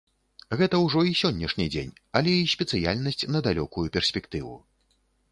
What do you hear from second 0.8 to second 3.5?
ўжо і сённяшні дзень, але і спецыяльнасць на